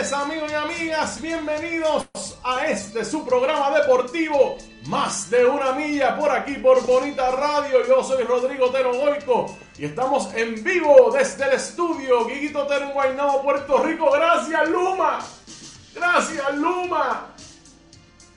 Amigos 0.00 0.50
y 0.50 0.54
amigas, 0.54 1.20
bienvenidos 1.20 2.06
a 2.42 2.66
este 2.68 3.04
su 3.04 3.22
programa 3.26 3.78
deportivo 3.78 4.56
Más 4.86 5.28
de 5.28 5.44
una 5.44 5.72
milla 5.72 6.16
por 6.16 6.30
aquí 6.30 6.54
por 6.54 6.82
Bonita 6.86 7.30
Radio. 7.32 7.86
Yo 7.86 8.02
soy 8.02 8.24
Rodrigo 8.24 8.70
Tero 8.70 8.94
Goico 8.94 9.54
y 9.76 9.84
estamos 9.84 10.32
en 10.34 10.64
vivo 10.64 11.10
desde 11.12 11.44
el 11.44 11.52
estudio 11.52 12.24
Guiguito 12.24 12.66
Tero 12.66 12.94
en 13.04 13.42
Puerto 13.42 13.84
Rico. 13.84 14.10
Gracias 14.10 14.70
Luma, 14.70 15.18
gracias 15.94 16.54
Luma. 16.54 17.34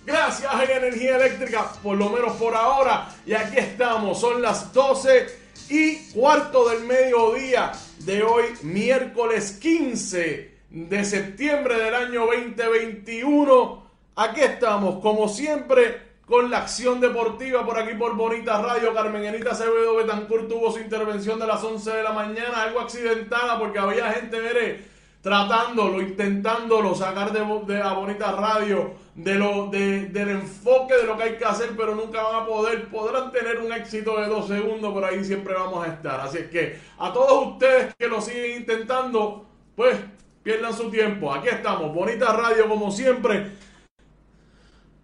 Gracias 0.05 0.53
a 0.53 0.63
Energía 0.65 1.15
Eléctrica, 1.15 1.71
por 1.81 1.95
lo 1.95 2.09
menos 2.09 2.33
por 2.33 2.53
ahora. 2.53 3.07
Y 3.25 3.33
aquí 3.33 3.57
estamos, 3.57 4.19
son 4.19 4.41
las 4.41 4.73
12 4.73 5.39
y 5.69 6.11
cuarto 6.11 6.67
del 6.67 6.83
mediodía 6.83 7.71
de 7.99 8.21
hoy, 8.21 8.47
miércoles 8.63 9.53
15 9.61 10.52
de 10.73 11.05
septiembre 11.05 11.77
del 11.77 11.93
año 11.93 12.25
2021. 12.25 13.83
Aquí 14.15 14.41
estamos, 14.41 14.99
como 15.01 15.29
siempre, 15.29 16.01
con 16.25 16.49
la 16.49 16.59
acción 16.59 16.99
deportiva 16.99 17.63
por 17.63 17.77
aquí 17.77 17.93
por 17.93 18.15
Bonita 18.15 18.59
Radio. 18.59 18.91
Carmen 18.91 19.23
Enita 19.23 19.51
Acevedo 19.51 19.95
Betancourt 19.97 20.49
tuvo 20.49 20.71
su 20.71 20.79
intervención 20.79 21.39
de 21.39 21.45
las 21.45 21.63
11 21.63 21.91
de 21.91 22.01
la 22.01 22.11
mañana, 22.11 22.63
algo 22.63 22.79
accidentada 22.79 23.59
porque 23.59 23.77
había 23.77 24.11
gente, 24.13 24.41
mire, 24.41 24.83
tratándolo, 25.21 26.01
intentándolo 26.01 26.95
sacar 26.95 27.31
de, 27.31 27.41
de 27.71 27.79
la 27.79 27.93
Bonita 27.93 28.31
Radio, 28.31 28.95
de 29.13 29.35
lo, 29.35 29.67
de, 29.67 30.07
del 30.07 30.29
enfoque 30.29 30.97
de 30.97 31.03
lo 31.03 31.15
que 31.17 31.23
hay 31.23 31.37
que 31.37 31.45
hacer, 31.45 31.69
pero 31.77 31.93
nunca 31.93 32.23
van 32.23 32.41
a 32.41 32.45
poder, 32.47 32.89
podrán 32.89 33.31
tener 33.31 33.59
un 33.59 33.71
éxito 33.71 34.19
de 34.19 34.25
dos 34.25 34.47
segundos, 34.47 34.91
pero 34.91 35.05
ahí 35.05 35.23
siempre 35.23 35.53
vamos 35.53 35.85
a 35.85 35.91
estar. 35.91 36.19
Así 36.19 36.39
es 36.39 36.49
que 36.49 36.79
a 36.97 37.13
todos 37.13 37.53
ustedes 37.53 37.93
que 37.93 38.07
lo 38.07 38.19
siguen 38.19 38.61
intentando, 38.61 39.45
pues 39.75 39.97
pierdan 40.43 40.73
su 40.73 40.89
tiempo. 40.91 41.33
Aquí 41.33 41.47
estamos, 41.49 41.93
Bonita 41.93 42.33
Radio 42.33 42.67
como 42.67 42.91
siempre. 42.91 43.51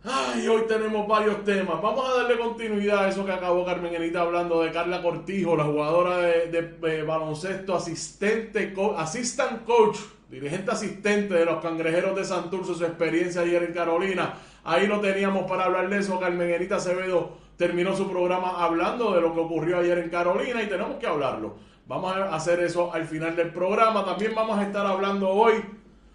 Ay, 0.04 0.48
hoy 0.48 0.62
tenemos 0.68 1.08
varios 1.08 1.44
temas. 1.44 1.82
Vamos 1.82 2.10
a 2.10 2.22
darle 2.22 2.38
continuidad 2.40 3.06
a 3.06 3.10
eso 3.10 3.26
que 3.26 3.34
acabó 3.34 3.66
Carmen 3.66 3.94
Enita 3.94 4.22
hablando 4.22 4.62
de 4.62 4.72
Carla 4.72 5.02
Cortijo, 5.02 5.58
la 5.58 5.66
jugadora 5.66 6.20
de, 6.20 7.04
baloncesto, 7.04 7.76
asistente, 7.76 8.74
co- 8.74 8.98
assistant 8.98 9.66
coach, 9.66 9.98
dirigente 10.30 10.72
asistente 10.72 11.34
de 11.34 11.44
los 11.46 11.62
cangrejeros 11.62 12.16
de 12.16 12.24
Santurce, 12.24 12.76
su 12.76 12.86
experiencia 12.86 13.42
ayer 13.42 13.62
en 13.64 13.74
Carolina. 13.74 14.36
Ahí 14.64 14.88
lo 14.88 15.02
teníamos 15.02 15.50
para 15.50 15.66
hablar 15.66 15.90
de 15.90 15.98
eso. 15.98 16.18
Carmen 16.18 16.50
Enita 16.50 16.78
Acevedo 16.78 17.38
terminó 17.58 17.94
su 17.94 18.10
programa 18.10 18.64
hablando 18.64 19.14
de 19.14 19.20
lo 19.20 19.34
que 19.34 19.40
ocurrió 19.42 19.80
ayer 19.80 19.98
en 19.98 20.10
Carolina 20.10 20.64
y 20.64 20.68
tenemos 20.68 20.96
que 20.98 21.08
hablarlo. 21.08 21.56
Vamos 21.90 22.16
a 22.16 22.36
hacer 22.36 22.60
eso 22.60 22.94
al 22.94 23.06
final 23.06 23.36
del 23.36 23.52
programa. 23.52 24.06
También 24.06 24.36
vamos 24.36 24.60
a 24.60 24.62
estar 24.62 24.86
hablando 24.86 25.28
hoy 25.28 25.54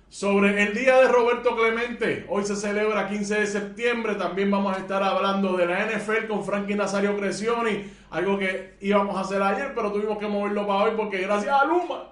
sobre 0.08 0.62
el 0.62 0.72
día 0.72 0.98
de 0.98 1.08
Roberto 1.08 1.56
Clemente. 1.56 2.26
Hoy 2.28 2.44
se 2.44 2.54
celebra 2.54 3.08
15 3.08 3.40
de 3.40 3.46
septiembre. 3.48 4.14
También 4.14 4.52
vamos 4.52 4.76
a 4.76 4.78
estar 4.78 5.02
hablando 5.02 5.56
de 5.56 5.66
la 5.66 5.84
NFL 5.84 6.28
con 6.28 6.44
Frankie 6.44 6.76
Nazario 6.76 7.16
Crescioni. 7.16 7.90
Algo 8.10 8.38
que 8.38 8.76
íbamos 8.82 9.16
a 9.16 9.22
hacer 9.22 9.42
ayer, 9.42 9.72
pero 9.74 9.90
tuvimos 9.90 10.16
que 10.18 10.28
moverlo 10.28 10.64
para 10.64 10.84
hoy 10.84 10.92
porque 10.96 11.18
gracias 11.18 11.52
a 11.52 11.64
Luma, 11.64 12.04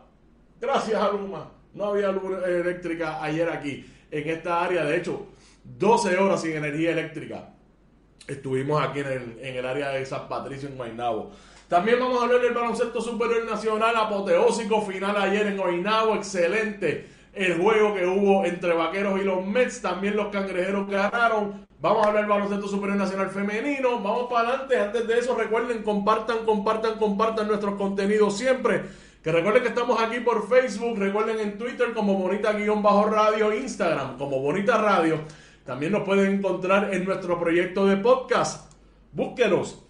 gracias 0.60 1.00
a 1.00 1.12
Luma, 1.12 1.48
no 1.72 1.84
había 1.84 2.10
luz 2.10 2.44
eléctrica 2.44 3.22
ayer 3.22 3.48
aquí 3.48 3.86
en 4.10 4.28
esta 4.28 4.60
área. 4.60 4.84
De 4.84 4.96
hecho, 4.96 5.28
12 5.62 6.18
horas 6.18 6.42
sin 6.42 6.56
energía 6.56 6.90
eléctrica. 6.90 7.50
Estuvimos 8.26 8.82
aquí 8.82 8.98
en 8.98 9.06
el, 9.06 9.38
en 9.40 9.54
el 9.54 9.64
área 9.64 9.90
de 9.90 10.04
San 10.04 10.26
Patricio, 10.28 10.68
en 10.68 10.76
Guaynabo. 10.76 11.30
También 11.68 11.98
vamos 11.98 12.20
a 12.20 12.24
hablar 12.24 12.40
del 12.40 12.52
baloncesto 12.52 13.00
superior 13.00 13.44
nacional, 13.44 13.96
apoteósico 13.96 14.82
final 14.82 15.16
ayer 15.16 15.46
en 15.46 15.56
Guaynabo, 15.56 16.14
excelente 16.16 17.12
el 17.32 17.58
juego 17.58 17.94
que 17.94 18.06
hubo 18.06 18.44
entre 18.44 18.74
Vaqueros 18.74 19.20
y 19.20 19.24
los 19.24 19.44
Mets, 19.46 19.80
también 19.80 20.16
los 20.16 20.28
Cangrejeros 20.28 20.88
ganaron. 20.88 21.66
Vamos 21.80 22.04
a 22.04 22.08
hablar 22.08 22.24
del 22.24 22.30
baloncesto 22.30 22.68
superior 22.68 22.98
nacional 22.98 23.30
femenino, 23.30 24.00
vamos 24.00 24.28
para 24.30 24.48
adelante. 24.48 24.78
Antes 24.78 25.06
de 25.06 25.18
eso, 25.18 25.34
recuerden, 25.34 25.82
compartan, 25.82 26.44
compartan, 26.44 26.98
compartan 26.98 27.48
nuestros 27.48 27.74
contenidos 27.74 28.36
siempre. 28.36 28.82
Que 29.22 29.32
recuerden 29.32 29.62
que 29.62 29.68
estamos 29.68 30.00
aquí 30.00 30.20
por 30.20 30.48
Facebook, 30.48 30.98
recuerden 30.98 31.40
en 31.40 31.56
Twitter 31.56 31.92
como 31.94 32.14
Bonita-Radio, 32.14 33.52
Instagram 33.54 34.18
como 34.18 34.40
Bonita 34.40 34.78
Radio. 34.78 35.20
También 35.64 35.92
nos 35.92 36.02
pueden 36.02 36.34
encontrar 36.34 36.92
en 36.92 37.04
nuestro 37.04 37.38
proyecto 37.38 37.86
de 37.86 37.96
podcast. 37.96 38.72
Búsquenos 39.12 39.82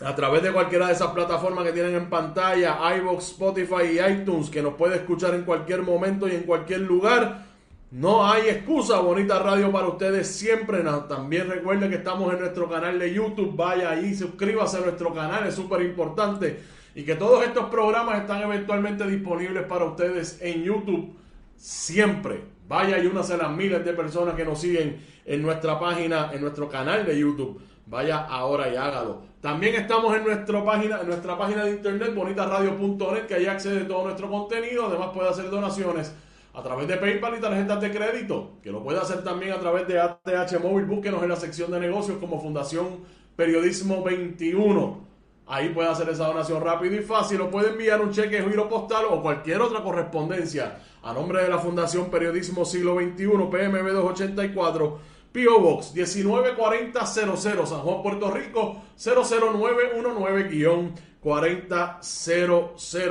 a 0.00 0.14
través 0.14 0.42
de 0.42 0.52
cualquiera 0.52 0.86
de 0.86 0.92
esas 0.92 1.08
plataformas 1.08 1.64
que 1.64 1.72
tienen 1.72 1.94
en 1.94 2.08
pantalla, 2.08 2.78
iVoox, 2.96 3.32
Spotify 3.32 3.84
y 3.92 4.12
iTunes, 4.12 4.48
que 4.48 4.62
nos 4.62 4.74
puede 4.74 4.96
escuchar 4.96 5.34
en 5.34 5.42
cualquier 5.42 5.82
momento 5.82 6.28
y 6.28 6.32
en 6.32 6.42
cualquier 6.42 6.80
lugar. 6.80 7.46
No 7.90 8.26
hay 8.26 8.48
excusa, 8.48 9.00
bonita 9.00 9.38
radio 9.38 9.72
para 9.72 9.88
ustedes 9.88 10.28
siempre. 10.28 10.84
También 11.08 11.48
recuerden 11.48 11.90
que 11.90 11.96
estamos 11.96 12.32
en 12.32 12.40
nuestro 12.40 12.68
canal 12.68 12.98
de 12.98 13.12
YouTube. 13.12 13.56
Vaya 13.56 13.90
ahí, 13.90 14.14
suscríbase 14.14 14.76
a 14.76 14.80
nuestro 14.80 15.12
canal, 15.12 15.46
es 15.46 15.54
súper 15.54 15.82
importante. 15.82 16.60
Y 16.94 17.02
que 17.04 17.14
todos 17.14 17.44
estos 17.44 17.66
programas 17.66 18.20
están 18.20 18.42
eventualmente 18.42 19.06
disponibles 19.06 19.64
para 19.64 19.84
ustedes 19.84 20.38
en 20.42 20.62
YouTube 20.62 21.17
siempre. 21.58 22.42
Vaya 22.66 22.98
y 22.98 23.06
únase 23.06 23.34
a 23.34 23.38
las 23.38 23.50
miles 23.50 23.84
de 23.84 23.92
personas 23.92 24.34
que 24.34 24.44
nos 24.44 24.60
siguen 24.60 25.04
en 25.24 25.42
nuestra 25.42 25.78
página, 25.78 26.30
en 26.32 26.40
nuestro 26.40 26.68
canal 26.68 27.04
de 27.04 27.18
YouTube. 27.18 27.60
Vaya 27.86 28.18
ahora 28.18 28.72
y 28.72 28.76
hágalo. 28.76 29.22
También 29.40 29.74
estamos 29.74 30.14
en 30.16 30.24
nuestra 30.24 30.64
página, 30.64 31.00
en 31.00 31.06
nuestra 31.06 31.38
página 31.38 31.64
de 31.64 31.72
internet, 31.72 32.14
bonitaradio.net, 32.14 33.26
que 33.26 33.34
ahí 33.34 33.46
accede 33.46 33.84
todo 33.84 34.04
nuestro 34.04 34.30
contenido. 34.30 34.86
Además 34.86 35.10
puede 35.14 35.28
hacer 35.28 35.48
donaciones 35.48 36.12
a 36.52 36.62
través 36.62 36.88
de 36.88 36.96
PayPal 36.96 37.38
y 37.38 37.40
tarjetas 37.40 37.80
de 37.80 37.90
crédito, 37.90 38.58
que 38.62 38.70
lo 38.70 38.82
puede 38.82 38.98
hacer 38.98 39.22
también 39.22 39.52
a 39.52 39.60
través 39.60 39.86
de 39.86 40.00
ATH 40.00 40.60
Móvil. 40.62 40.84
Búsquenos 40.86 41.22
en 41.22 41.28
la 41.28 41.36
sección 41.36 41.70
de 41.70 41.80
negocios 41.80 42.18
como 42.18 42.40
Fundación 42.40 42.98
Periodismo 43.36 44.02
21. 44.02 45.07
Ahí 45.48 45.70
puede 45.70 45.88
hacer 45.88 46.10
esa 46.10 46.26
donación 46.26 46.62
rápido 46.62 46.94
y 46.94 47.00
fácil. 47.02 47.40
O 47.40 47.50
puede 47.50 47.70
enviar 47.70 48.02
un 48.02 48.12
cheque 48.12 48.42
giro 48.42 48.68
postal 48.68 49.06
o 49.08 49.22
cualquier 49.22 49.62
otra 49.62 49.82
correspondencia 49.82 50.78
a 51.02 51.12
nombre 51.12 51.42
de 51.42 51.48
la 51.48 51.58
Fundación 51.58 52.10
Periodismo 52.10 52.66
Siglo 52.66 52.96
XXI, 52.96 53.26
PMB 53.26 53.92
284, 53.92 54.98
P.O. 55.32 55.60
Box 55.60 55.94
194000 55.94 57.66
San 57.66 57.80
Juan, 57.80 58.02
Puerto 58.02 58.30
Rico 58.30 58.82
00919-4000. 58.98 60.92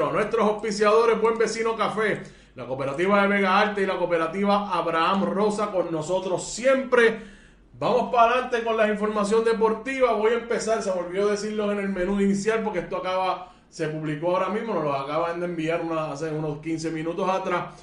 A 0.02 0.12
nuestros 0.12 0.48
auspiciadores, 0.48 1.20
Buen 1.22 1.38
Vecino 1.38 1.76
Café, 1.76 2.22
la 2.56 2.66
cooperativa 2.66 3.22
de 3.22 3.28
Vega 3.28 3.60
Alta 3.60 3.82
y 3.82 3.86
la 3.86 3.98
cooperativa 3.98 4.72
Abraham 4.72 5.26
Rosa 5.26 5.72
con 5.72 5.92
nosotros 5.92 6.48
siempre. 6.48 7.37
Vamos 7.80 8.12
para 8.12 8.32
adelante 8.32 8.64
con 8.64 8.76
la 8.76 8.88
información 8.88 9.44
deportiva. 9.44 10.14
Voy 10.14 10.32
a 10.32 10.38
empezar, 10.38 10.82
se 10.82 10.92
me 10.92 11.00
olvidó 11.00 11.28
decirlo 11.28 11.72
en 11.72 11.78
el 11.78 11.90
menú 11.90 12.20
inicial 12.20 12.64
porque 12.64 12.80
esto 12.80 12.98
acaba, 12.98 13.54
se 13.70 13.88
publicó 13.90 14.36
ahora 14.36 14.50
mismo, 14.50 14.74
nos 14.74 14.84
lo 14.84 14.94
acaban 14.96 15.40
de 15.40 15.46
enviar 15.46 15.84
hace 15.92 16.32
unos 16.32 16.58
15 16.60 16.90
minutos 16.90 17.30
atrás. 17.30 17.76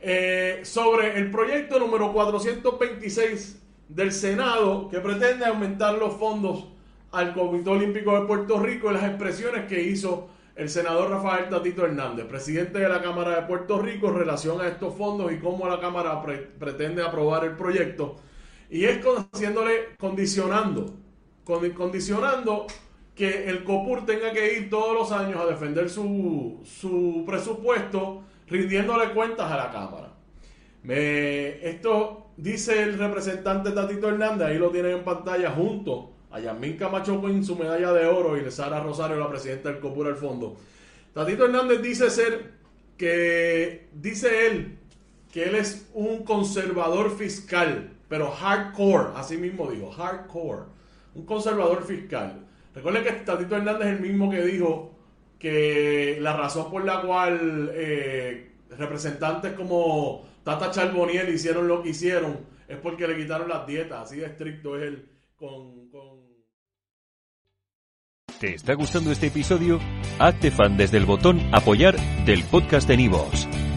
Eh, 0.00 0.62
sobre 0.64 1.16
el 1.16 1.30
proyecto 1.30 1.78
número 1.78 2.12
426 2.12 3.62
del 3.88 4.10
Senado 4.10 4.88
que 4.88 4.98
pretende 4.98 5.46
aumentar 5.46 5.94
los 5.94 6.14
fondos 6.14 6.64
al 7.12 7.32
Comité 7.32 7.70
Olímpico 7.70 8.18
de 8.20 8.26
Puerto 8.26 8.58
Rico 8.58 8.90
y 8.90 8.94
las 8.94 9.04
expresiones 9.04 9.66
que 9.66 9.80
hizo 9.80 10.28
el 10.56 10.68
senador 10.68 11.08
Rafael 11.10 11.48
Tatito 11.48 11.84
Hernández, 11.84 12.26
presidente 12.26 12.80
de 12.80 12.88
la 12.88 13.00
Cámara 13.00 13.36
de 13.36 13.42
Puerto 13.46 13.78
Rico, 13.78 14.08
en 14.08 14.16
relación 14.16 14.60
a 14.60 14.66
estos 14.66 14.96
fondos 14.96 15.30
y 15.30 15.38
cómo 15.38 15.68
la 15.68 15.78
Cámara 15.78 16.20
pretende 16.58 17.04
aprobar 17.04 17.44
el 17.44 17.52
proyecto. 17.52 18.16
Y 18.70 18.84
es 18.84 19.00
haciéndole, 19.32 19.96
condicionando, 19.98 20.94
condicionando 21.44 22.66
que 23.14 23.48
el 23.48 23.64
COPUR 23.64 24.04
tenga 24.04 24.32
que 24.32 24.58
ir 24.58 24.70
todos 24.70 24.94
los 24.94 25.12
años 25.12 25.40
a 25.40 25.46
defender 25.46 25.88
su, 25.88 26.60
su 26.64 27.24
presupuesto, 27.26 28.22
rindiéndole 28.48 29.12
cuentas 29.12 29.50
a 29.50 29.56
la 29.56 29.72
Cámara. 29.72 30.12
Me, 30.82 31.66
esto 31.66 32.26
dice 32.36 32.82
el 32.82 32.98
representante 32.98 33.70
Tatito 33.70 34.08
Hernández, 34.08 34.48
ahí 34.48 34.58
lo 34.58 34.70
tienen 34.70 34.98
en 34.98 35.04
pantalla 35.04 35.50
junto 35.50 36.12
a 36.30 36.40
Yasmín 36.40 36.76
Camacho 36.76 37.20
con 37.20 37.42
su 37.42 37.56
medalla 37.56 37.92
de 37.92 38.06
oro 38.06 38.36
y 38.36 38.50
Sara 38.50 38.80
Rosario, 38.80 39.16
la 39.16 39.30
presidenta 39.30 39.70
del 39.70 39.80
COPUR 39.80 40.08
al 40.08 40.16
fondo. 40.16 40.56
Tatito 41.14 41.46
Hernández 41.46 41.80
dice 41.80 42.10
ser 42.10 42.52
que, 42.98 43.88
dice 43.94 44.46
él, 44.46 44.78
que 45.32 45.44
él 45.44 45.54
es 45.54 45.88
un 45.94 46.24
conservador 46.24 47.16
fiscal 47.16 47.95
pero 48.08 48.30
hardcore, 48.30 49.10
así 49.16 49.36
mismo 49.36 49.70
dijo, 49.70 49.90
hardcore, 49.90 50.64
un 51.14 51.26
conservador 51.26 51.84
fiscal. 51.84 52.46
Recuerden 52.74 53.04
que 53.04 53.12
Tatito 53.12 53.56
Hernández 53.56 53.88
es 53.88 53.94
el 53.94 54.00
mismo 54.00 54.30
que 54.30 54.42
dijo 54.42 54.94
que 55.38 56.18
la 56.20 56.36
razón 56.36 56.70
por 56.70 56.84
la 56.84 57.00
cual 57.02 57.70
eh, 57.74 58.52
representantes 58.78 59.52
como 59.54 60.24
Tata 60.44 60.70
Charboniel 60.70 61.28
hicieron 61.34 61.68
lo 61.68 61.82
que 61.82 61.90
hicieron 61.90 62.38
es 62.68 62.76
porque 62.78 63.06
le 63.06 63.16
quitaron 63.16 63.48
las 63.48 63.66
dietas, 63.66 64.06
así 64.06 64.16
de 64.16 64.26
estricto 64.26 64.76
es 64.76 64.84
él 64.84 65.08
con... 65.36 65.88
con... 65.88 66.26
¿Te 68.40 68.54
está 68.54 68.74
gustando 68.74 69.10
este 69.12 69.28
episodio? 69.28 69.80
Hazte 70.18 70.50
fan 70.50 70.76
desde 70.76 70.98
el 70.98 71.06
botón 71.06 71.40
apoyar 71.52 71.96
del 72.26 72.44
podcast 72.44 72.86
de 72.86 72.98
Nivos. 72.98 73.48